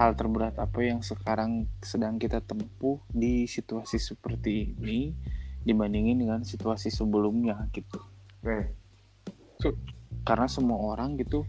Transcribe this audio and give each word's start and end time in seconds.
hal 0.00 0.16
terberat 0.16 0.56
apa 0.56 0.80
yang 0.80 1.04
sekarang 1.04 1.68
sedang 1.84 2.16
kita 2.16 2.40
tempuh 2.40 3.04
di 3.12 3.44
situasi 3.44 4.00
seperti 4.00 4.72
ini 4.80 5.12
dibandingin 5.60 6.24
dengan 6.24 6.40
situasi 6.40 6.88
sebelumnya 6.88 7.68
gitu. 7.76 8.00
Oke. 8.40 8.72
Karena 10.24 10.48
semua 10.48 10.80
orang 10.80 11.20
gitu 11.20 11.44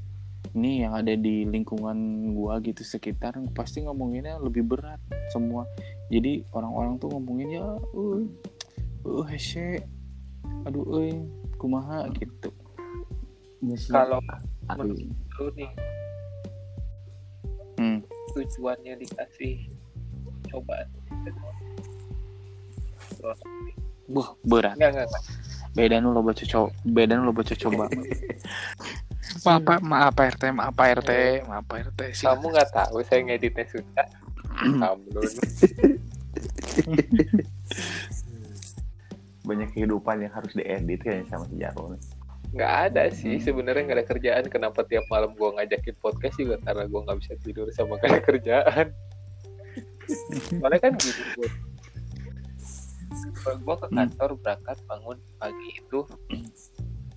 ini 0.52 0.84
yang 0.84 1.00
ada 1.00 1.16
di 1.16 1.48
lingkungan 1.48 1.96
gua 2.36 2.60
gitu 2.60 2.84
sekitar 2.84 3.40
pasti 3.56 3.88
ngomonginnya 3.88 4.36
lebih 4.44 4.68
berat 4.68 5.00
semua. 5.32 5.64
Jadi 6.12 6.44
orang-orang 6.52 7.00
tuh 7.00 7.08
ngomonginnya 7.08 7.64
uh 7.96 8.20
uh 9.08 9.26
hese 9.32 9.80
aduh 10.68 10.84
euy 10.92 11.24
kumaha 11.56 12.04
gitu. 12.20 12.52
Kalau 13.88 14.20
menurut 14.68 15.08
lu 15.40 15.48
nih. 15.56 15.72
Tujuannya 18.34 18.94
dikasih 19.00 19.70
cobaan 20.50 20.88
Wah, 24.12 24.34
berat. 24.44 24.76
enggak 24.76 24.92
enggak 24.98 25.08
enggak 25.08 25.24
Beda 25.72 26.04
nu 26.04 26.12
lo 26.12 26.20
baca 26.20 26.44
coba, 26.44 26.68
beda 26.84 27.16
nu 27.16 27.32
lo 27.32 27.32
baca 27.32 27.56
coba. 27.56 27.88
maaf, 29.48 29.62
Pak. 29.64 29.80
maaf 29.80 30.12
Pak 30.12 30.28
RT, 30.36 30.44
maaf 30.52 30.76
Pak 30.76 30.88
RT, 31.00 31.12
maaf 31.48 31.64
Pak 31.64 31.78
RT. 31.88 32.00
sih. 32.12 32.28
kamu 32.28 32.52
nggak 32.52 32.70
tahu 32.76 33.00
saya 33.08 33.24
ngeditnya 33.24 33.64
susah 33.72 34.08
kamu 34.60 35.08
Banyak 39.48 39.70
kehidupan 39.74 40.22
yang 40.22 40.34
harus 40.36 40.52
diedit 40.52 41.00
kan 41.02 41.24
sama 41.32 41.48
si 41.48 41.56
Jarwo 41.56 41.96
nih. 41.96 42.02
Nggak 42.52 42.74
ada 42.92 43.08
sih 43.12 43.40
sebenarnya 43.40 43.88
nggak 43.88 44.00
ada 44.04 44.08
kerjaan. 44.08 44.46
Kenapa 44.52 44.84
tiap 44.84 45.08
malam 45.08 45.32
gua 45.40 45.56
ngajakin 45.56 45.96
podcast 46.04 46.36
juga? 46.36 46.60
Karena 46.64 46.84
gua 46.92 47.08
nggak 47.08 47.20
bisa 47.24 47.34
tidur 47.44 47.68
sama 47.72 47.96
ada 48.04 48.20
kerjaan. 48.28 48.92
Soalnya 50.60 50.80
kan 50.84 50.94
gitu 51.00 51.48
Kalau 53.42 53.58
gua 53.64 53.76
ke 53.80 53.88
kantor 53.90 54.30
berangkat 54.44 54.78
bangun 54.86 55.18
pagi 55.40 55.70
itu 55.80 56.00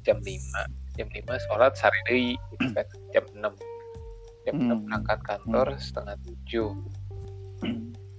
jam 0.06 0.18
5 0.22 0.96
jam 1.00 1.08
5 1.10 1.44
sholat 1.48 1.72
deui, 2.06 2.38
gitu 2.54 2.66
kan. 2.72 2.86
Jam 3.10 3.24
6 3.34 3.42
jam 4.44 4.54
6 4.54 4.68
Hmm. 4.70 4.80
berangkat 4.86 5.18
kantor 5.24 5.66
setengah 5.80 6.16
7 6.46 6.70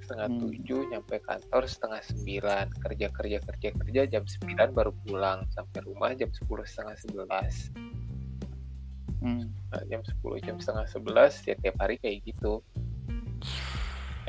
setengah 0.05 0.29
Hmm. 0.29 0.39
tujuh 0.45 0.79
nyampe 0.93 1.17
kantor 1.25 1.63
setengah 1.65 2.01
sembilan 2.05 2.65
kerja 2.77 3.07
kerja 3.09 3.37
kerja 3.41 3.69
kerja 3.73 4.01
jam 4.05 4.23
sembilan 4.29 4.69
baru 4.69 4.93
pulang 5.01 5.49
sampai 5.49 5.79
rumah 5.81 6.13
jam 6.13 6.29
sepuluh 6.29 6.61
setengah 6.61 6.93
sebelas 7.01 7.73
Hmm. 9.25 9.49
nah, 9.73 9.81
jam 9.89 10.05
sepuluh 10.05 10.37
jam 10.37 10.61
setengah 10.61 10.85
sebelas 10.85 11.41
ya 11.41 11.57
tiap 11.57 11.81
hari 11.81 11.97
kayak 11.97 12.21
gitu 12.29 12.61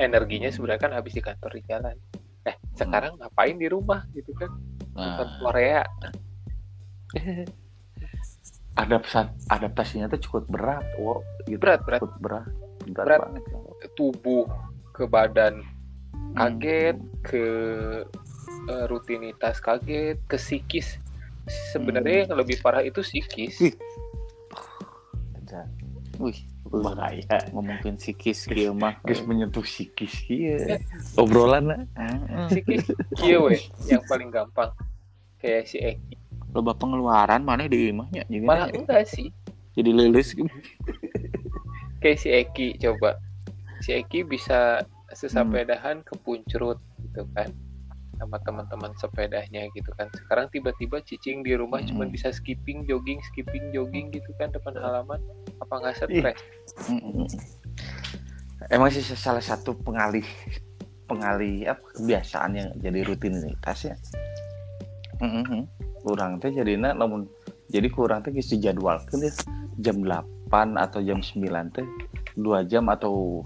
energinya 0.01 0.49
sebenarnya 0.49 0.81
kan 0.81 0.93
habis 0.97 1.13
di 1.13 1.21
kantor 1.21 1.51
di 1.53 1.61
jalan 1.69 1.95
eh 2.43 2.57
sekarang 2.73 3.13
ngapain 3.21 3.61
di 3.61 3.69
rumah 3.69 4.01
gitu 4.17 4.33
kan 4.33 4.49
nonton 4.97 5.27
Nah, 5.29 5.37
Korea 5.37 5.81
adaptasi 8.77 9.49
adaptasinya 9.49 10.05
tuh 10.05 10.21
cukup 10.21 10.43
berat, 10.53 10.85
wo. 11.01 11.25
Gitu. 11.45 11.57
Berat, 11.57 11.81
berat. 11.81 11.99
Cukup 12.01 12.17
berat. 12.21 12.45
Berat, 12.87 13.05
Berat. 13.05 13.19
banget. 13.25 13.43
tubuh 13.97 14.45
ke 14.97 15.05
badan 15.05 15.61
Hmm. 16.27 16.59
kaget 16.59 16.97
ke 17.23 17.45
eh, 18.67 18.85
rutinitas 18.85 19.57
kaget 19.57 20.17
ke 20.25 20.35
psikis 20.35 20.97
sebenarnya 21.71 22.25
yang 22.25 22.35
lebih 22.35 22.57
parah 22.59 22.81
itu 22.81 22.99
psikis 22.99 23.57
Wih. 26.17 26.37
Bahaya. 26.67 27.47
ngomongin 27.49 27.95
psikis 27.95 28.43
gitu 28.43 28.75
mah. 28.75 28.99
Guys 29.07 29.23
menyentuh 29.23 29.63
psikis 29.63 30.27
iya. 30.27 30.75
Obrolan 31.21 31.63
lah. 31.63 31.81
Heeh. 31.95 32.47
psikis 32.51 32.85
kieu 33.15 33.47
we 33.47 33.55
yang 33.87 34.03
paling 34.03 34.27
gampang 34.27 34.73
kayak 35.37 35.63
si 35.63 35.79
Eki 35.79 36.17
Loba 36.51 36.73
pengeluaran 36.73 37.41
mana 37.41 37.65
di 37.65 37.87
imahnya 37.87 38.27
jadi 38.27 38.43
malah 38.43 38.67
enggak 38.67 39.07
sih 39.07 39.31
jadi 39.73 39.89
lulus 39.89 40.35
kayak 41.97 42.17
si 42.17 42.29
Eki 42.29 42.77
coba 42.77 43.15
si 43.81 43.93
Eki 43.93 44.25
bisa 44.25 44.83
sesepedahan 45.13 46.03
ke 46.03 46.13
Puncrut 46.21 46.79
gitu 46.99 47.23
kan 47.37 47.49
sama 48.17 48.41
teman-teman 48.41 48.91
sepedanya 48.97 49.69
gitu 49.77 49.93
kan 49.93 50.09
sekarang 50.25 50.49
tiba-tiba 50.49 50.97
cicing 51.05 51.45
di 51.45 51.53
rumah 51.53 51.85
Hmm. 51.85 51.93
cuma 51.93 52.03
bisa 52.09 52.33
skipping 52.33 52.81
jogging 52.89 53.21
skipping 53.29 53.69
jogging 53.69 54.09
gitu 54.09 54.33
kan 54.41 54.49
depan 54.49 54.73
halaman 54.73 55.21
apa 55.61 55.73
nggak 55.77 55.95
stres 56.01 56.41
Heeh. 56.89 57.27
Emang 58.67 58.89
sih 58.89 59.05
salah 59.05 59.39
satu 59.39 59.77
pengalih 59.77 60.25
pengalih 61.07 61.69
apa 61.71 61.85
kebiasaan 61.95 62.51
yang 62.57 62.69
jadi 62.81 62.99
rutinitas 63.05 63.87
ya. 63.87 63.95
Heeh. 65.23 65.63
Kurang 66.03 66.41
teh 66.41 66.51
jadinya 66.51 66.91
namun 66.91 67.29
jadi 67.69 67.87
kurang 67.87 68.25
teh 68.25 68.33
geus 68.33 68.49
dijadwalkeun 68.51 69.29
ya 69.29 69.31
jam 69.77 70.01
8 70.01 70.51
atau 70.75 70.99
jam 71.05 71.21
9 71.21 71.47
teh 71.69 71.85
dua 72.33 72.65
jam 72.65 72.85
atau 72.89 73.45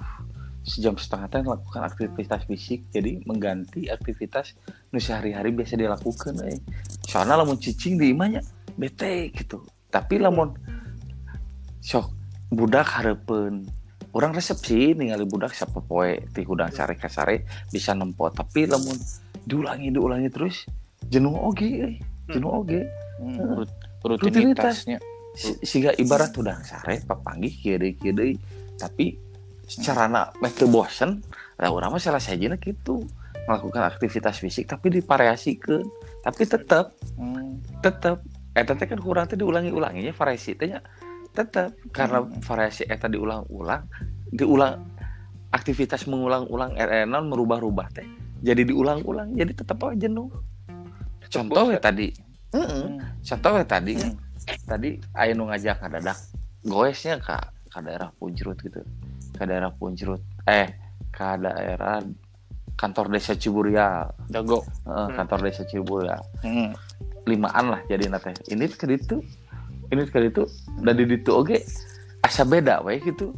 sejam 0.61 0.93
setengah 0.93 1.27
teh 1.29 1.41
melakukan 1.41 1.83
aktivitas 1.85 2.45
fisik. 2.45 2.85
Jadi 2.93 3.25
mengganti 3.25 3.89
aktivitas 3.89 4.53
nu 4.93 5.01
sehari-hari 5.01 5.49
biasa 5.53 5.77
dilakukan 5.77 6.37
eh. 6.45 6.59
soalnya 7.05 7.41
lamun 7.41 7.57
cicing 7.57 7.97
di 7.97 8.13
imahnya 8.13 8.45
bete 8.77 9.33
gitu. 9.33 9.65
Tapi 9.89 10.21
lamun 10.21 10.53
sok 11.81 12.13
budak 12.53 12.87
hareupeun 12.87 13.65
orang 14.13 14.31
resepsi 14.35 14.93
ningali 14.93 15.25
budak 15.25 15.55
siapa 15.55 15.81
poe 15.81 16.19
ti 16.35 16.45
hudang 16.45 16.69
sare 16.69 16.95
ka 16.95 17.09
sare 17.09 17.43
bisa 17.73 17.97
nempo. 17.97 18.29
Tapi 18.29 18.69
lamun 18.69 18.95
diulangi 19.43 19.89
diulangi 19.89 20.29
terus 20.29 20.69
jenuh 21.09 21.33
oge 21.33 21.67
euy 21.67 21.95
jenuh 22.29 22.51
oge. 22.61 22.85
Hmm, 23.21 23.61
rut- 23.61 23.81
rutinitasnya. 24.01 24.97
siga 25.63 25.95
ibarat 25.95 26.35
udah 26.35 26.59
sare 26.59 26.99
papanggih 27.07 27.79
deui 27.79 27.95
kieu 27.95 28.11
deui 28.11 28.35
tapi 28.75 29.15
secara 29.71 30.11
na 30.11 30.27
meh 30.43 30.51
teu 30.51 30.67
bosen 30.67 31.23
lah 31.55 31.71
urang 31.71 31.95
mah 31.95 32.01
salah 32.03 32.19
sajina 32.19 32.59
gitu 32.59 33.07
melakukan 33.47 33.87
aktivitas 33.87 34.43
fisik 34.43 34.67
tapi 34.67 34.91
divariasikeun 34.91 35.87
tapi 36.21 36.43
tetap 36.43 36.91
Hmm. 37.15 37.63
tetap 37.79 38.19
eta 38.51 38.75
teh 38.75 38.83
kan 38.83 38.99
kurang 38.99 39.25
teh 39.31 39.39
diulangi-ulanginya 39.39 40.11
variasi 40.11 40.59
teh 40.59 40.75
nya 40.75 40.83
tetap 41.31 41.71
karena 41.95 42.19
Hmm. 42.19 42.43
variasi 42.43 42.83
eta 42.83 43.07
diulang-ulang 43.07 43.87
diulang 44.35 44.83
aktivitas 45.55 46.03
mengulang-ulang 46.07 46.75
RN 46.75 47.15
merubah-rubah 47.31 47.87
teh 47.95 48.07
jadi 48.43 48.67
diulang-ulang 48.67 49.31
jadi 49.39 49.55
tetap 49.55 49.79
aja 49.87 49.95
jenuh 50.07 50.27
contoh 51.31 51.71
ya 51.71 51.79
tadi 51.79 52.11
Heeh. 52.51 52.67
Hmm. 52.67 52.99
contoh 53.23 53.53
ya 53.55 53.65
tadi 53.65 53.95
Hmm. 53.95 54.19
tadi 54.67 54.99
nu 55.31 55.47
ngajak 55.47 55.79
kadadak 55.79 56.17
goesnya 56.67 57.15
ke 57.23 57.37
ke 57.71 57.79
daerah 57.79 58.11
Puncrut 58.19 58.59
gitu 58.59 58.83
ke 59.41 59.49
daerah 59.49 59.73
Puncrut 59.73 60.21
eh 60.45 60.69
ke 61.09 61.25
daerah 61.41 61.97
kantor 62.77 63.09
desa 63.09 63.33
Ciburial 63.33 64.13
Dago. 64.29 64.61
Heeh, 64.85 65.07
Hmm. 65.09 65.15
kantor 65.17 65.39
desa 65.49 65.65
Ciburial 65.65 66.21
Hmm. 66.45 66.77
limaan 67.25 67.73
lah 67.73 67.81
jadi 67.85 68.05
nate 68.05 68.37
ini 68.47 68.69
ke 68.69 68.85
ditu 68.85 69.17
ini 69.89 70.05
ke 70.05 70.21
ditu 70.21 70.45
dan 70.79 70.93
di 70.93 71.09
ditu 71.09 71.33
oke 71.33 71.57
asa 72.21 72.45
beda 72.45 72.85
we 72.85 73.01
gitu 73.01 73.33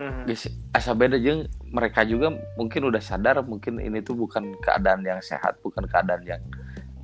Hmm. 0.00 0.24
Asa 0.72 0.96
beda 0.96 1.20
jeung 1.20 1.44
mereka 1.68 2.00
juga 2.08 2.32
mungkin 2.56 2.88
udah 2.88 3.04
sadar 3.04 3.44
mungkin 3.44 3.76
ini 3.76 4.00
tuh 4.00 4.16
bukan 4.16 4.56
keadaan 4.56 5.04
yang 5.04 5.20
sehat 5.20 5.60
bukan 5.60 5.84
keadaan 5.84 6.24
yang 6.24 6.40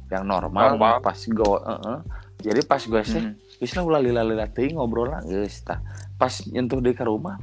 yang 0.08 0.24
normal, 0.24 0.80
Normal. 0.80 1.04
pas 1.04 1.20
go 1.28 1.60
heeh. 1.60 1.98
jadi 2.40 2.60
pas 2.64 2.80
gue 2.80 3.02
sih 3.04 3.20
Hmm. 3.20 3.36
lah 3.60 3.82
ulah 3.84 4.00
lila-lila 4.00 4.48
teuing 4.48 4.80
ngobrol 4.80 5.12
lah 5.12 5.20
tah 5.60 5.76
pas 6.16 6.32
nyentuh 6.48 6.80
di 6.80 6.96
ke 6.96 7.04
rumah 7.04 7.36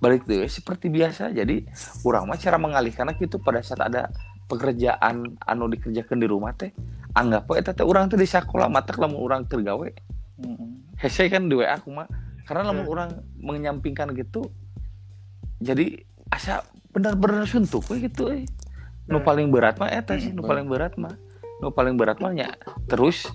balik 0.00 0.24
deh 0.24 0.48
seperti 0.48 0.88
biasa 0.88 1.28
jadi 1.30 1.60
urang 2.02 2.24
mah 2.24 2.40
cara 2.40 2.56
mengalihkan 2.56 3.12
gitu 3.20 3.36
pada 3.36 3.60
saat 3.60 3.84
ada 3.84 4.08
pekerjaan 4.48 5.36
anu 5.44 5.68
dikerjakan 5.68 6.18
di 6.18 6.26
rumah 6.26 6.56
teh 6.56 6.72
anggap 7.12 7.46
eta 7.54 7.76
teh 7.76 7.84
urang 7.84 8.08
teh 8.08 8.16
di 8.16 8.24
sekolah 8.24 8.66
matak 8.66 8.96
lamun 8.96 9.20
urang 9.20 9.44
teu 9.44 9.60
gawe 9.60 9.88
Hmm. 10.40 10.88
hese 10.96 11.28
kan 11.28 11.44
di 11.44 11.52
WA 11.52 11.76
aku 11.76 11.92
mah 11.92 12.08
karena 12.48 12.72
lamun 12.72 12.88
Hmm. 12.88 12.92
orang 12.96 13.10
menyampingkan 13.36 14.08
gitu 14.16 14.48
jadi 15.60 16.00
asa 16.32 16.64
benar-benar 16.90 17.44
suntuk 17.44 17.84
we 17.92 18.08
gitu 18.08 18.32
eh. 18.32 18.48
nu 19.04 19.20
Hmm. 19.20 19.26
paling 19.28 19.52
berat 19.52 19.76
mah 19.76 19.92
eta 19.92 20.16
sih 20.16 20.32
nu 20.32 20.40
paling 20.40 20.64
berat 20.64 20.96
mah 20.96 21.12
nu 21.60 21.68
paling 21.68 22.00
berat 22.00 22.24
mah 22.24 22.32
nya 22.32 22.56
terus 22.88 23.28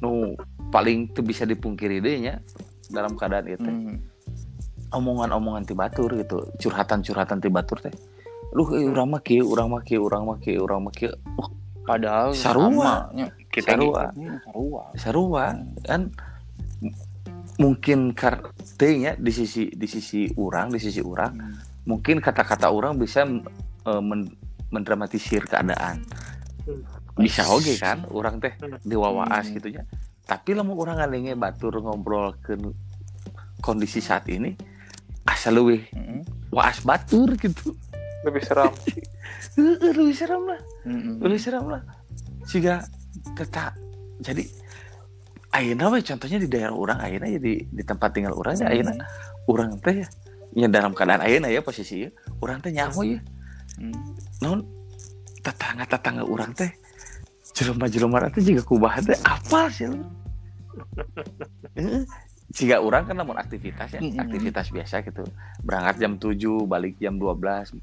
nu 0.00 0.32
paling 0.72 1.12
tuh 1.12 1.20
bisa 1.20 1.44
dipungkiri 1.44 2.00
deh 2.00 2.16
nya 2.24 2.40
dalam 2.88 3.20
keadaan 3.20 3.46
itu 3.46 3.68
Hmm. 3.68 4.00
Omongan-omongan 4.90 5.62
ti 5.64 5.74
batur 5.74 6.10
gitu 6.14 6.46
curhatan-curhatan 6.58 7.38
ti 7.38 7.48
batur 7.48 7.78
teh 7.80 7.94
lu 8.54 8.62
eh, 8.72 8.86
urang 8.86 9.10
mah 9.10 9.20
kieu 9.20 9.42
urang 9.44 9.70
mah 9.70 9.82
kieu 9.82 10.00
urang 10.00 10.24
mah 10.24 10.38
kieu 10.38 10.60
urang 10.60 10.82
mah 10.82 10.94
kieu 10.94 11.12
Wah, 11.36 11.50
Padahal 11.86 12.34
Sarua. 12.34 13.14
kita 13.46 13.78
Sarua. 13.78 14.10
gitu. 14.10 14.26
Hmm, 14.26 14.38
sarua. 14.42 14.82
sarua 14.98 15.44
kan 15.82 16.00
mungkin 17.56 18.12
kartenya 18.12 19.16
di 19.16 19.32
sisi 19.32 19.70
di 19.70 19.86
sisi 19.86 20.28
orang 20.36 20.68
di 20.68 20.80
sisi 20.82 21.00
orang 21.00 21.32
Hmm. 21.32 21.54
mungkin 21.86 22.18
kata-kata 22.18 22.68
orang 22.68 22.98
bisa 22.98 23.24
eh, 23.86 24.02
men- 24.02 24.34
mendramatisir 24.68 25.46
keadaan 25.46 26.02
Hmm. 26.66 26.82
bisa 27.16 27.46
oke 27.46 27.70
kan 27.78 28.04
orang 28.10 28.42
teh 28.42 28.52
Hmm. 28.58 28.76
diwawaas 28.82 29.46
Hmm. 29.48 29.54
gitu 29.56 29.68
ya 29.72 29.82
tapi 30.26 30.52
lamun 30.52 30.74
orang 30.76 30.98
ngalenge 31.00 31.32
batur 31.32 31.80
ngobrol 31.80 32.34
ke 32.42 32.58
kondisi 33.62 34.02
saat 34.02 34.26
ini 34.28 34.52
asal 35.36 35.60
lebih 35.60 35.84
Mm-mm. 35.92 36.24
waas 36.48 36.80
batur 36.80 37.36
gitu. 37.36 37.76
Lebih 38.24 38.42
seram. 38.42 38.72
Lebih 40.00 40.16
serem 40.16 40.42
lah. 40.48 40.60
Mm-mm. 40.88 41.20
lebih 41.20 41.40
serem 41.40 41.64
lah. 41.68 41.82
Sehingga 42.48 42.84
tetap 43.36 43.76
jadi 44.20 44.44
ayeuna 45.52 45.92
we 45.92 46.00
contohnya 46.04 46.40
di 46.40 46.48
daerah 46.48 46.72
orang 46.72 46.98
ayeuna 47.00 47.28
ya 47.28 47.40
di, 47.40 47.64
tempat 47.84 48.16
tinggal 48.16 48.32
orang 48.36 48.56
ya 48.56 48.72
ayeuna. 48.72 48.96
Orang 49.48 49.76
teh 49.80 50.04
ya, 50.04 50.08
ya 50.56 50.66
dalam 50.72 50.96
keadaan 50.96 51.24
ayeuna 51.24 51.52
ya 51.52 51.60
posisi 51.60 52.08
orang 52.40 52.64
teh 52.64 52.72
nyaho 52.72 53.04
ya. 53.04 53.20
Mm. 53.76 53.92
non 54.40 54.64
tetangga 55.44 55.84
tetangga 55.84 56.24
orang 56.24 56.56
teh 56.56 56.72
jelema 57.52 57.86
jelema 57.92 58.28
teh 58.32 58.40
juga 58.40 58.62
kubah 58.64 59.00
teh 59.04 59.16
apa 59.24 59.68
sih. 59.72 59.88
jika 62.54 62.78
orang 62.78 63.10
kan 63.10 63.16
namun 63.18 63.36
aktivitas 63.36 63.98
ya 63.98 64.00
Mm-mm. 64.00 64.22
aktivitas 64.22 64.70
biasa 64.70 65.02
gitu. 65.02 65.26
Berangkat 65.66 65.98
jam 65.98 66.12
7 66.16 66.66
balik 66.66 66.94
jam 67.02 67.18
12 67.18 67.74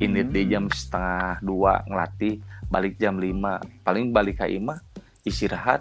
ini 0.00 0.20
di 0.28 0.42
Mm. 0.44 0.50
jam 0.52 0.64
setengah 0.68 1.40
dua 1.40 1.80
ngelatih 1.88 2.40
balik 2.68 3.00
jam 3.00 3.16
5 3.16 3.84
paling 3.84 4.12
balik 4.12 4.44
ke 4.44 4.56
imah 4.56 4.76
istirahat 5.24 5.80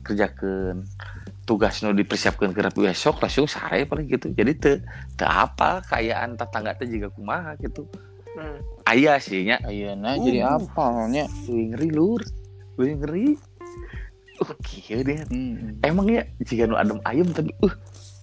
kerjakan 0.00 0.84
tugas 1.44 1.82
nu 1.82 1.90
dipersiapkan 1.90 2.54
ke 2.54 2.62
besok 2.72 3.18
langsung 3.20 3.50
sare 3.50 3.84
paling 3.84 4.06
gitu. 4.06 4.30
Jadi 4.30 4.52
te, 4.54 4.72
te 5.18 5.26
apa 5.26 5.82
kayaan 5.82 6.38
tetangga 6.38 6.78
teh 6.78 6.86
juga 6.86 7.10
kumaha 7.10 7.58
gitu. 7.58 7.84
Hmm. 8.30 8.62
ayah 8.86 9.18
sih 9.18 9.42
nya 9.42 9.58
Ayeuna 9.66 10.14
Uh. 10.14 10.22
jadi 10.22 10.46
apa 10.46 11.10
nya 11.10 11.26
ngeri 11.50 11.90
lur. 11.90 12.22
Wih 12.78 12.94
ngeri 14.40 14.56
Oke 14.80 14.94
deh 15.02 15.18
Mm. 15.26 15.80
Emang 15.80 16.06
ya 16.06 16.24
Jika 16.40 16.64
nu 16.64 16.74
adem 16.74 16.98
ayam 17.04 17.28
tapi 17.28 17.52
uh 17.60 17.74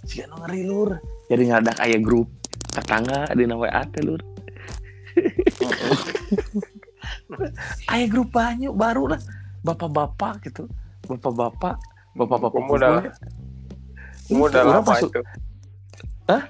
Jika 0.03 0.25
nu 0.27 0.35
ngeri 0.39 0.61
lur. 0.63 0.89
Jadi 1.27 1.43
ngadak 1.47 1.77
ayah 1.79 1.99
grup 1.99 2.27
Tetangga 2.69 3.29
di 3.31 3.43
nama 3.43 3.61
WA 3.61 3.81
teh 3.87 4.01
lur. 4.01 4.21
Ayah 7.87 8.07
grup 8.07 8.29
banyak 8.31 8.71
baru 8.71 9.09
lah. 9.09 9.21
Bapak-bapak 9.61 10.45
gitu. 10.45 10.69
Bapak-bapak 11.05 11.75
Bapak-bapak 12.13 12.61
udah 14.27 14.59
Orang 14.59 14.73
lama 14.73 14.89
masuk- 14.89 15.13
itu. 15.13 15.21
Hah? 16.27 16.43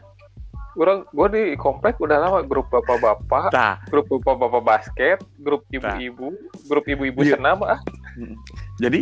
Orang, 0.74 1.10
gua 1.10 1.28
di 1.28 1.58
komplek 1.58 1.98
udah 1.98 2.18
lama 2.18 2.40
grup 2.42 2.70
bapak-bapak, 2.70 3.50
Nah 3.50 3.82
grup 3.86 4.06
bapak-bapak 4.08 4.62
basket, 4.62 5.18
grup 5.36 5.66
ibu-ibu, 5.68 6.38
grup 6.70 6.86
ibu-ibu 6.86 7.20
Iya. 7.20 7.36
senam 7.36 7.66
ah. 7.66 7.82
jadi 8.84 9.00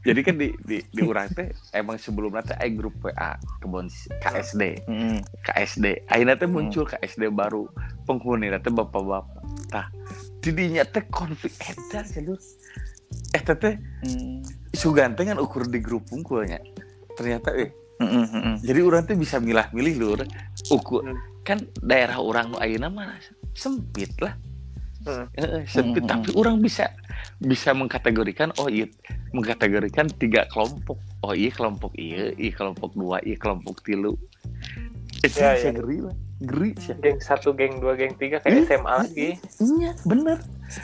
jadi 0.00 0.20
kan 0.24 0.34
di 0.40 0.48
di, 0.64 0.80
di 0.80 1.00
urang 1.04 1.28
teh 1.32 1.52
emang 1.76 2.00
sebelumnya 2.00 2.40
teh 2.40 2.56
aya 2.56 2.72
grup 2.72 2.96
WA 3.04 3.36
kebon 3.60 3.86
KSD 4.24 4.88
Mm-mm. 4.88 5.20
KSD 5.44 6.08
akhirnya 6.08 6.36
teh 6.40 6.48
muncul 6.48 6.88
KSD 6.88 7.28
baru. 7.28 7.68
Penghuni 8.08 8.48
teh 8.48 8.72
bapak-bapak. 8.72 9.44
Tah 9.68 9.86
didinya 10.40 10.82
teh 10.82 11.04
konflik 11.12 11.52
edar 11.60 12.04
jalur 12.08 12.40
eh 13.36 13.42
teh 13.44 13.74
Mm. 14.00 14.40
sugan 14.72 15.12
teh 15.12 15.28
kan 15.28 15.36
ukur 15.36 15.68
di 15.68 15.76
grup 15.82 16.08
unggulnya 16.08 16.56
ternyata 17.18 17.52
eh 17.52 17.68
Mm-mm, 18.00 18.24
mm-mm. 18.32 18.54
jadi 18.64 18.80
orang 18.80 19.04
teh 19.04 19.12
bisa 19.12 19.36
milah-milih 19.36 19.94
lur. 20.00 20.20
Ukur 20.72 21.04
Hmm. 21.04 21.18
kan 21.44 21.60
daerah 21.84 22.16
orang 22.16 22.52
nu 22.52 22.56
ayeuna 22.56 22.88
mah 22.88 23.12
sempit 23.52 24.08
lah 24.24 24.32
Hmm. 25.00 25.24
Heeh, 25.32 25.64
sempit 25.64 26.04
Hmm, 26.04 26.12
tapi 26.12 26.28
orang 26.36 26.60
bisa 26.60 26.92
bisa 27.40 27.72
mengkategorikan 27.72 28.52
oh 28.60 28.68
iya 28.68 28.84
mengkategorikan 29.32 30.12
tiga 30.12 30.44
kelompok. 30.52 31.00
Oh 31.24 31.32
iya 31.32 31.48
kelompok 31.48 31.96
iya 31.96 32.36
iya 32.36 32.52
kelompok 32.52 32.92
dua 32.92 33.16
iya 33.24 33.36
kelompok 33.36 33.80
tilu. 33.80 34.12
Itu 35.20 35.36
Ya, 35.36 35.56
bisa 35.56 35.68
ya. 35.68 35.72
geri 35.72 35.98
lah 36.04 36.16
geri 36.40 36.72
sih. 36.76 36.96
Geng 36.96 37.20
satu, 37.20 37.52
geng 37.52 37.80
dua, 37.80 37.92
geng 37.92 38.16
tiga 38.16 38.40
kayak 38.40 38.64
SMA 38.64 38.92
lagi. 39.04 39.28
iya 39.60 39.92
bener 40.04 40.40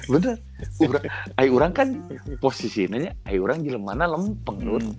bener. 0.09 0.37
Urang 0.81 1.05
ay 1.37 1.49
orang 1.49 1.73
kan 1.73 1.89
posisinya 2.41 3.13
ay 3.25 3.37
orang 3.37 3.65
jelemana 3.65 4.05
lempeng 4.05 4.61
lur 4.61 4.81
Mm. 4.81 4.97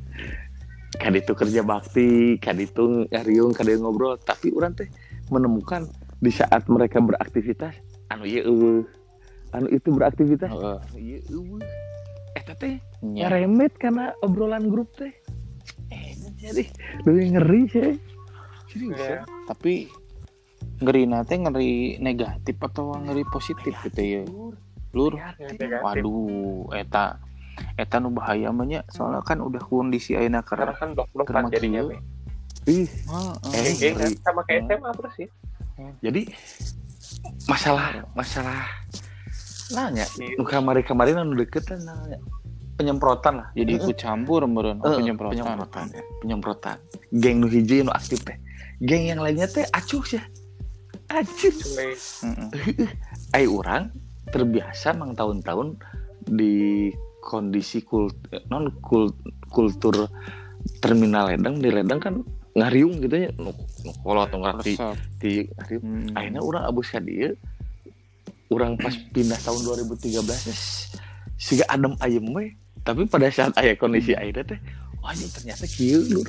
kan 0.97 1.13
itu 1.13 1.33
kerja 1.33 1.61
bakti 1.61 2.41
kan 2.41 2.57
itu 2.57 3.05
ngariung 3.09 3.53
kan 3.53 3.65
itu 3.65 3.77
ngobrol. 3.77 4.17
Tapi 4.17 4.49
orang 4.53 4.73
teh 4.73 4.89
menemukan 5.29 5.85
di 6.17 6.29
saat 6.29 6.65
mereka 6.65 6.97
beraktivitas 6.97 7.77
anu 8.09 8.25
iya 8.25 8.41
eueuh 8.41 8.81
anu 9.49 9.67
itu 9.67 9.87
beraktivitas 9.89 10.51
iya 10.93 11.19
eueuh 11.25 11.61
eh 12.33 12.43
teh 12.49 12.75
Nya. 13.01 13.27
ngeremet 13.27 13.73
karena 13.75 14.11
obrolan 14.19 14.67
grup 14.67 14.91
teh 14.93 15.13
eh 15.89 16.11
jadi 16.35 16.63
lebih 17.03 17.25
ngeri 17.33 17.61
sih 17.67 17.91
serius 18.67 18.97
Iya. 18.97 19.09
ya 19.09 19.21
Tapi 19.47 19.87
ngeri 20.77 21.03
nate 21.05 21.33
ngeri 21.33 21.73
negatif 21.97 22.55
atau 22.59 22.93
ngeri 22.93 23.23
positif 23.25 23.73
gitu 23.81 23.97
ya. 23.97 24.21
Lur. 24.91 25.15
Negatif. 25.15 25.81
Waduh, 25.81 26.69
eta 26.71 27.17
eta 27.73 27.97
nu 27.97 28.11
bahaya 28.11 28.51
mah 28.51 28.63
nya 28.63 28.85
soalnya 28.87 29.23
kan 29.23 29.39
udah 29.39 29.57
kondisi 29.59 30.13
ayeuna 30.13 30.43
Karena 30.43 30.73
kan 30.73 30.93
blok-blokan 30.93 31.49
jadinya. 31.49 31.81
ih. 32.67 32.85
Eh, 33.49 33.71
ngeri. 33.73 34.13
sama 34.19 34.43
kayak. 34.45 34.67
SMA 34.69 34.89
terus 34.93 35.15
ya. 35.17 35.29
jadi 36.03 36.21
masalah 37.45 37.85
masalah 38.13 38.61
nanya. 39.69 40.05
Iya. 40.15 40.35
nu 40.35 40.43
kamari 40.43 40.81
kemarin 40.81 41.17
anu 41.17 41.35
deket 41.35 41.65
kan 41.65 41.79
nanya. 41.79 42.19
Penyemprotan 42.73 43.41
lah. 43.41 43.47
Jadi 43.51 43.71
ikut 43.75 43.97
campur 43.97 44.45
meureun. 44.45 44.77
Oh, 44.79 44.93
Eh, 44.93 44.97
penyemprotan. 44.97 45.33
penyemprotan 45.33 45.85
ya. 45.89 46.03
penyemprotan. 46.21 46.77
Geng 47.11 47.41
nu 47.41 47.47
hiji 47.47 47.81
nu 47.81 47.89
aktif 47.89 48.21
teh. 48.21 48.37
Geng 48.79 49.07
yang 49.07 49.17
lainnya 49.17 49.45
teh 49.45 49.65
acuh 49.67 50.05
sih. 50.05 50.21
Acuh. 51.09 51.53
Heeh. 52.21 52.89
ai 53.31 53.45
orang 53.45 53.89
terbiasa 54.27 54.93
mang 54.93 55.11
tahun-tahun 55.11 55.79
di 56.27 56.91
kondisi 57.19 57.81
kult 57.81 58.13
non 58.47 58.69
kul- 58.77 59.15
kultur 59.47 60.05
terminal 60.77 61.27
ledeng. 61.27 61.57
Di 61.57 61.71
ledeng 61.71 61.97
kan 61.97 62.15
ngariung 62.53 62.99
gitu 62.99 63.15
ya. 63.17 63.31
Nu 63.33 63.57
nu 63.81 63.91
kolot 64.01 64.29
nu 64.29 64.43
ngarti 64.43 64.73
Resep. 64.75 64.95
di 65.17 65.33
ngariung. 65.49 65.83
Hmm. 65.83 66.13
akhirnya 66.13 66.41
orang 66.41 66.63
abus 66.63 66.93
dieu 66.99 67.33
orang 68.51 68.79
pas 68.79 68.95
pindah 69.11 69.39
tahun 69.43 69.61
2013 69.85 70.23
geus 70.23 70.91
siga 71.37 71.65
adem 71.69 71.93
ayem 72.01 72.25
we 72.33 72.55
tapi 72.81 73.03
pada 73.05 73.27
saat 73.29 73.53
aya 73.59 73.75
kondisi 73.75 74.15
aida 74.15 74.41
teh 74.41 74.57
wah 75.03 75.11
ini 75.13 75.27
ternyata 75.29 75.67
kieu 75.67 76.01
lur 76.07 76.27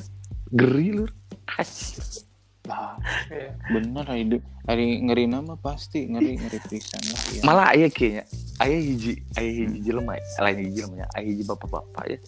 geri 0.52 0.94
lur 0.94 1.10
Asik. 1.48 2.28
Lah, 2.68 3.00
Iya. 3.32 3.56
bener 3.72 4.04
hidup 4.12 4.42
hari 4.68 5.00
ngeri 5.00 5.24
nama 5.24 5.56
pasti 5.56 6.04
ngeri 6.04 6.36
ngeri 6.36 6.60
pisan 6.68 7.00
lah 7.08 7.22
ya. 7.32 7.40
malah 7.40 7.66
aya 7.72 7.88
kayaknya 7.88 8.28
aya 8.60 8.76
hiji 8.76 9.24
aya 9.40 9.48
hiji 9.48 9.78
jelema 9.80 10.20
lain 10.20 10.56
hiji 10.60 10.72
jelema 10.76 11.08
aya 11.16 11.24
hiji 11.24 11.48
bapak-bapak 11.48 12.04
ya 12.04 12.18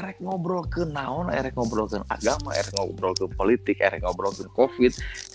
erek 0.00 0.16
ngobrol 0.24 0.64
ke 0.64 0.88
naon 0.88 1.28
erek 1.28 1.52
ngobrol 1.52 1.84
ke 1.84 2.00
agama 2.08 2.56
erek 2.56 2.72
ngobrol 2.80 3.12
ke 3.12 3.28
politik 3.36 3.76
erek 3.84 4.00
ngobrol 4.00 4.32
ke 4.32 4.48
covid 4.56 4.92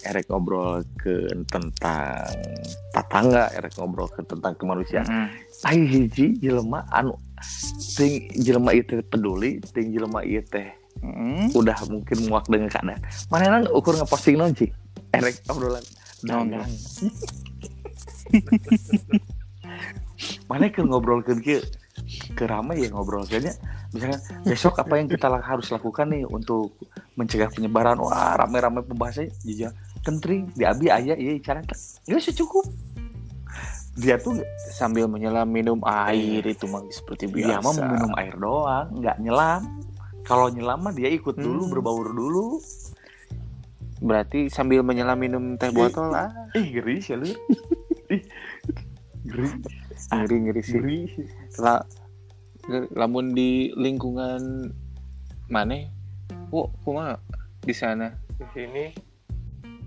erek 0.09 0.25
ngobrol 0.33 0.81
ke 0.97 1.29
tentang 1.45 2.33
tetangga 3.13 3.53
erek 3.53 3.77
ngobrol 3.77 4.09
ke 4.09 4.25
tentang 4.25 4.57
kemanusiaan. 4.57 5.05
Heeh. 5.05 5.29
aya 5.69 5.85
hiji 5.85 6.33
jelema 6.41 6.81
anu 6.89 7.13
ting 7.93 8.25
jelema 8.41 8.73
itu 8.73 9.05
peduli 9.05 9.61
ting 9.69 9.93
jelema 9.93 10.25
ieu 10.25 10.41
teh 10.41 10.73
Heeh. 11.05 11.53
udah 11.53 11.77
mungkin 11.93 12.25
muak 12.25 12.49
dengan 12.49 12.73
keadaan 12.73 12.97
mana 13.29 13.61
nang 13.61 13.69
ukur 13.69 13.93
ngeposting 14.01 14.33
non 14.33 14.49
sih 14.57 14.73
erek 15.13 15.45
obrolan. 15.45 15.85
Dagang 16.25 16.65
mana 20.49 20.73
ke 20.73 20.81
ngobrol 20.81 21.21
ke 21.21 21.37
ke 22.33 22.43
ramai 22.49 22.81
ya 22.81 22.89
ngobrolnya 22.89 23.53
misalkan 23.93 24.17
besok 24.41 24.81
apa 24.81 24.97
yang 24.97 25.05
kita 25.05 25.29
harus 25.29 25.69
lakukan 25.69 26.09
nih 26.09 26.25
untuk 26.25 26.73
mencegah 27.13 27.53
penyebaran? 27.53 28.01
Wah 28.01 28.33
rame-rame 28.41 28.81
pembahasannya. 28.81 29.29
Jija 29.45 29.69
kentring 30.01 30.49
di 30.57 30.65
abi 30.67 30.89
ayah 30.89 31.15
iya 31.15 31.37
cara 31.39 31.63
nggak 31.63 32.19
sih 32.19 32.35
cukup 32.35 32.67
dia 33.93 34.17
tuh 34.17 34.41
sambil 34.71 35.05
menyelam 35.05 35.45
minum 35.45 35.77
air 35.83 36.41
itu 36.43 36.65
mah 36.65 36.81
seperti 36.89 37.27
biasa. 37.27 37.45
dia 37.45 37.57
mah 37.59 37.73
minum 37.87 38.11
air 38.15 38.35
doang 38.35 38.87
nggak 38.95 39.17
nyelam 39.19 39.61
kalau 40.23 40.47
nyelam 40.47 40.79
mah 40.79 40.91
dia 40.91 41.07
ikut 41.07 41.35
dulu 41.35 41.63
Hmm. 41.63 41.71
berbaur 41.71 42.07
dulu 42.09 42.57
Berarti 43.99 44.51
sambil 44.51 44.83
menyelam 44.83 45.15
minum 45.15 45.55
teh 45.55 45.71
botol 45.71 46.11
ah. 46.11 46.27
ih 46.51 46.75
ngeri 46.75 46.99
sih 46.99 47.15
lu 47.15 47.31
ih 48.09 48.19
ngeri 49.23 49.47
Ngeri 50.11 50.35
ngeri 50.43 50.61
sih. 50.61 50.75
ngeri 50.75 50.99
La, 51.55 51.79
lamun 52.91 53.31
di 53.31 53.71
lingkungan 53.73 54.67
mana? 55.47 55.87
Wo, 56.49 56.67
kumaha 56.83 57.15
di 57.61 57.71
sana? 57.71 58.11
di 58.33 58.45
sini 58.51 58.85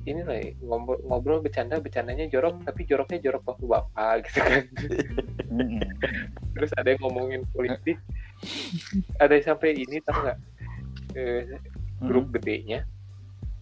ini 0.06 0.22
lah 0.22 0.38
ngobrol, 0.62 1.02
ngobrol 1.02 1.38
bercanda 1.42 1.82
bercandanya 1.82 2.30
jorok 2.30 2.62
tapi 2.62 2.86
joroknya 2.86 3.18
jorok 3.18 3.42
bapak 3.42 3.66
bapak 3.66 4.14
gitu 4.30 4.38
kan. 4.40 4.64
Terus 6.54 6.70
ada 6.78 6.88
yang 6.94 7.00
ngomongin 7.02 7.42
politik. 7.50 7.98
Ada 9.18 9.32
yang 9.34 9.46
sampai 9.50 9.74
ini 9.74 9.98
tau 10.06 10.14
nggak? 10.22 10.38
Eh, 11.18 11.42
grup 12.06 12.30
gedenya. 12.38 12.86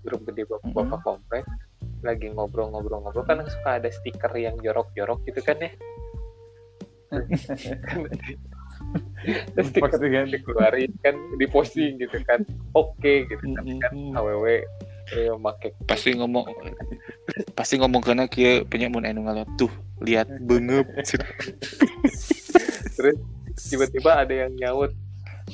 Grup 0.05 0.29
gede 0.29 0.45
bapak 0.45 0.71
bapak 0.77 1.01
komplek. 1.01 1.45
Lagi 2.05 2.29
ngobrol-ngobrol-ngobrol 2.29 3.25
kan 3.25 3.41
suka 3.49 3.81
ada 3.81 3.89
stiker 3.89 4.33
yang 4.37 4.61
jorok-jorok 4.61 5.25
gitu 5.25 5.41
kan 5.41 5.57
ya. 5.65 5.73
Kan 9.25 9.57
ada 9.57 9.63
stiker 9.65 9.97
kan. 9.97 10.29
dikeluarin 10.29 10.93
kan 11.01 11.17
diposting 11.41 11.97
gitu 11.97 12.21
kan. 12.29 12.45
Oke 12.77 13.25
gitu 13.25 13.41
tapi 13.57 13.81
kan 13.81 13.95
aww 14.13 14.45
eh, 15.13 15.33
make 15.37 15.77
pasti 15.85 16.17
ngomong 16.17 16.49
pasti 17.53 17.77
ngomong 17.77 18.01
karena 18.01 18.25
kia 18.25 18.65
punya 18.65 18.89
mun 18.89 19.05
anu 19.05 19.25
tuh 19.61 19.71
lihat 20.01 20.29
bengep 20.41 20.89
terus 22.97 23.17
tiba-tiba 23.69 24.25
ada 24.25 24.35
yang 24.47 24.53
nyaut 24.57 24.93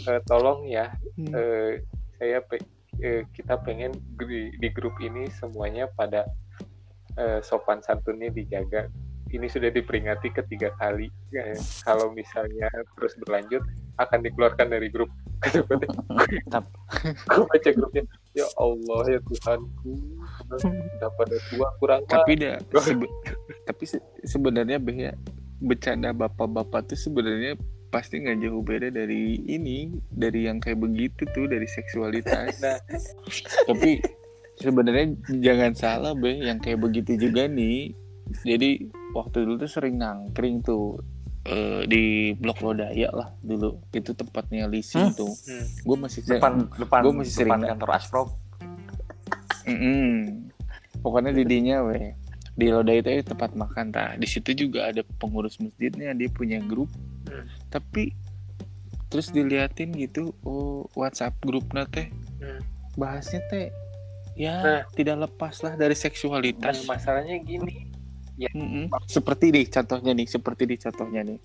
"Eh, 0.07 0.21
tolong 0.27 0.71
ya 0.71 0.95
Hmm. 1.19 1.35
eh, 1.35 1.85
saya 2.17 2.41
pe- 2.41 2.65
eh, 3.03 3.27
kita 3.35 3.61
pengen 3.61 3.93
di, 4.17 4.55
di 4.57 4.69
grup 4.73 4.97
ini 5.03 5.29
semuanya 5.37 5.91
pada 5.93 6.25
eh, 7.19 7.43
sopan 7.45 7.83
santunnya 7.85 8.31
dijaga. 8.33 8.89
Ini 9.31 9.47
sudah 9.47 9.71
diperingati 9.71 10.35
ketiga 10.35 10.75
kali 10.75 11.07
Ya, 11.31 11.55
kalau 11.87 12.11
misalnya 12.11 12.67
terus 12.99 13.15
berlanjut 13.23 13.63
akan 14.01 14.27
dikeluarkan 14.27 14.69
dari 14.75 14.89
grup. 14.91 15.11
Gue 17.31 17.45
baca 17.47 17.71
grupnya 17.71 18.03
ya 18.33 18.47
Allah 18.57 19.03
ya 19.09 19.21
Tuhanku. 19.23 19.93
Udah 20.51 21.11
pada 21.15 21.37
tua 21.51 21.69
kurang 21.79 22.01
tapi 22.07 22.39
dah 22.39 22.59
sebe- 22.87 23.11
tapi 23.65 23.85
se- 23.87 24.03
sebenarnya 24.23 24.79
Beh, 24.79 24.97
ya 24.97 25.13
bercanda 25.61 26.11
bapak-bapak 26.11 26.89
tuh 26.89 26.99
sebenarnya 26.99 27.55
pasti 27.91 28.23
nggak 28.23 28.39
jauh 28.39 28.63
beda 28.63 28.89
dari 28.89 29.35
ini 29.45 29.91
dari 30.09 30.47
yang 30.47 30.63
kayak 30.63 30.79
begitu 30.79 31.27
tuh 31.35 31.51
dari 31.51 31.67
seksualitas. 31.67 32.63
Nah. 32.63 32.79
tapi 33.67 33.99
sebenarnya 34.57 35.19
jangan 35.43 35.73
salah 35.75 36.13
Beh 36.15 36.39
yang 36.39 36.63
kayak 36.63 36.81
begitu 36.81 37.19
juga 37.19 37.51
nih. 37.51 37.93
Jadi 38.47 38.87
waktu 39.11 39.43
dulu 39.43 39.59
tuh 39.59 39.71
sering 39.71 39.99
nangkring 39.99 40.63
tuh 40.63 41.03
eh, 41.43 41.83
di 41.85 42.03
blok 42.35 42.61
Lodaya 42.61 43.09
lah 43.11 43.29
dulu 43.41 43.81
itu 43.91 44.13
tempatnya 44.13 44.67
leasing 44.67 45.09
Hmm? 45.09 45.17
tuh 45.17 45.33
Hmm. 45.41 45.65
gue 45.81 45.97
masih 45.99 46.21
depan 46.23 46.53
depan 46.71 47.01
Gua 47.01 47.15
masih 47.17 47.33
sering- 47.35 47.65
kantor 47.65 47.91
Asprop 47.93 48.29
Mm-mm. 49.63 50.49
Pokoknya 50.99 51.33
didinya 51.33 51.81
weh 51.83 52.13
di 52.53 52.69
Loda 52.69 52.93
itu 52.93 53.09
tempat 53.23 53.53
makan 53.55 53.89
tah. 53.89 54.13
Di 54.15 54.27
situ 54.27 54.53
juga 54.55 54.85
ada 54.87 55.01
pengurus 55.17 55.57
masjidnya, 55.57 56.13
dia 56.13 56.29
punya 56.29 56.61
grup. 56.61 56.89
Hmm. 57.25 57.49
Tapi 57.69 58.13
terus 59.07 59.29
diliatin 59.29 59.93
gitu, 59.93 60.37
oh 60.41 60.85
WhatsApp 60.93 61.37
grupnya 61.41 61.85
teh 61.87 62.09
Hmm. 62.39 62.61
bahasnya 62.95 63.41
teh 63.47 63.69
ya 64.35 64.55
Nah. 64.57 64.83
tidak 64.91 65.27
lepas 65.27 65.61
lah 65.61 65.75
dari 65.75 65.93
Nah, 65.93 66.03
seksualitas. 66.03 66.85
masalahnya 66.85 67.37
gini 67.39 67.90
Mm-mm. 68.49 68.89
Seperti 69.05 69.53
nih 69.53 69.69
contohnya 69.69 70.13
nih, 70.17 70.25
seperti 70.25 70.63
di 70.65 70.77
contohnya 70.81 71.21
nih. 71.29 71.39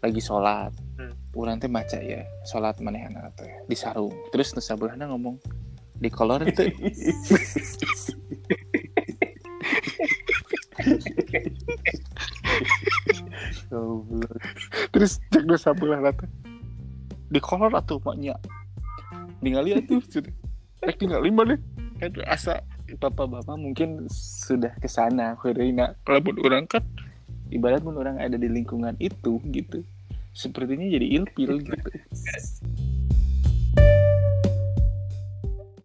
Lagi 0.00 0.20
sholat, 0.20 0.72
Hmm. 1.00 1.12
orang 1.36 1.60
teh 1.60 1.68
maca 1.68 2.00
ya, 2.00 2.24
sholat 2.48 2.80
manehana 2.80 3.28
teh 3.36 3.48
di 3.68 3.76
sarung. 3.76 4.12
Terus 4.32 4.56
nu 4.56 4.60
sabeureuna 4.64 5.08
ngomong 5.12 5.36
di 6.00 6.08
kolor 6.12 6.44
itu 6.44 6.68
terus 14.92 15.18
cek 15.32 15.44
nu 15.44 15.56
sabeureuna 15.56 16.12
teh. 16.12 16.28
Di 17.32 17.40
kolor 17.40 17.72
atuh 17.74 17.98
maknya. 18.04 18.36
Ningali 19.40 19.76
atuh 19.76 20.00
sudah 20.04 20.32
rek 20.84 21.00
ningali 21.00 21.32
mana 21.32 21.56
kan 21.96 22.12
asa 22.28 22.60
bapak-bapak 22.96 23.56
mungkin 23.58 24.06
sudah 24.12 24.72
ke 24.78 24.88
sana 24.88 25.36
heureuina 25.40 25.94
kalau 26.06 26.20
mun 26.22 26.38
orang 26.44 26.64
kan? 26.66 26.82
Ibarat 27.52 27.84
mun 27.84 28.00
orang 28.00 28.18
ada 28.18 28.34
di 28.40 28.48
lingkungan 28.48 28.96
itu 28.98 29.38
gitu. 29.52 29.84
Sepertinya 30.34 30.86
jadi 30.90 31.06
ilpil 31.22 31.62
gitu 31.62 31.82